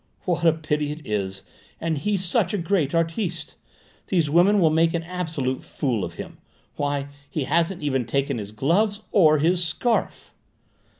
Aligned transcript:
"What 0.23 0.43
a 0.45 0.53
pity 0.53 0.91
it 0.91 1.05
is! 1.05 1.43
And 1.79 1.95
he 1.95 2.17
such 2.17 2.55
a 2.55 2.57
great 2.57 2.95
artiste! 2.95 3.53
These 4.07 4.31
women 4.31 4.59
will 4.59 4.71
make 4.71 4.95
an 4.95 5.03
absolute 5.03 5.61
fool 5.61 6.03
of 6.03 6.15
him! 6.15 6.39
Why, 6.75 7.09
he 7.29 7.43
hasn't 7.43 7.83
even 7.83 8.05
taken 8.07 8.39
his 8.39 8.51
gloves 8.51 9.01
or 9.11 9.37
his 9.37 9.63
scarf!" 9.63 10.33